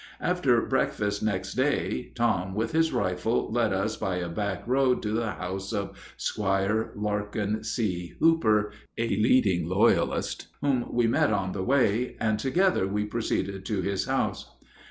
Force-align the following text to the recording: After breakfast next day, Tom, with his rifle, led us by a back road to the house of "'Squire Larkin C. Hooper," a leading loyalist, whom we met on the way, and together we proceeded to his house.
After 0.19 0.59
breakfast 0.65 1.21
next 1.21 1.53
day, 1.53 2.11
Tom, 2.15 2.55
with 2.55 2.71
his 2.71 2.91
rifle, 2.91 3.51
led 3.51 3.71
us 3.71 3.95
by 3.97 4.15
a 4.15 4.29
back 4.29 4.63
road 4.67 5.03
to 5.03 5.11
the 5.11 5.33
house 5.33 5.71
of 5.71 5.95
"'Squire 6.17 6.91
Larkin 6.95 7.63
C. 7.63 8.15
Hooper," 8.19 8.71
a 8.97 9.09
leading 9.09 9.69
loyalist, 9.69 10.47
whom 10.59 10.87
we 10.91 11.05
met 11.05 11.31
on 11.31 11.51
the 11.51 11.61
way, 11.63 12.17
and 12.19 12.39
together 12.39 12.87
we 12.87 13.05
proceeded 13.05 13.63
to 13.67 13.83
his 13.83 14.05
house. 14.05 14.49